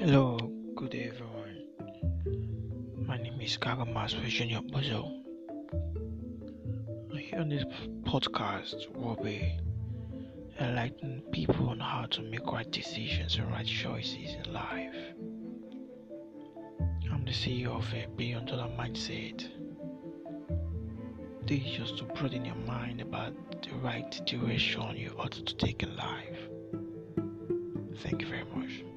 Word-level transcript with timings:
Hello, 0.00 0.38
good 0.76 0.90
day 0.90 1.10
everyone. 1.12 1.64
My 3.04 3.16
name 3.16 3.40
is 3.40 3.58
Kagamas 3.58 4.14
Junior 4.28 4.60
Bozo. 4.60 5.24
Here 7.18 7.40
on 7.40 7.48
this 7.48 7.64
podcast, 8.04 8.76
we'll 8.94 9.16
be 9.16 9.58
enlightening 10.60 11.22
people 11.32 11.70
on 11.70 11.80
how 11.80 12.06
to 12.12 12.22
make 12.22 12.46
right 12.46 12.70
decisions 12.70 13.38
and 13.38 13.50
right 13.50 13.66
choices 13.66 14.36
in 14.36 14.52
life. 14.52 14.94
I'm 17.12 17.24
the 17.24 17.32
CEO 17.32 17.76
of 17.76 17.92
a 17.92 18.06
Billion 18.16 18.44
Dollar 18.46 18.70
Mindset. 18.78 19.48
This 21.44 21.58
is 21.58 21.76
just 21.76 21.98
to 21.98 22.04
broaden 22.04 22.44
your 22.44 22.54
mind 22.68 23.00
about 23.00 23.34
the 23.62 23.74
right 23.78 24.12
direction 24.26 24.96
you 24.96 25.12
ought 25.18 25.32
to 25.32 25.56
take 25.56 25.82
in 25.82 25.96
life. 25.96 26.38
Thank 27.96 28.22
you 28.22 28.28
very 28.28 28.44
much. 28.54 28.87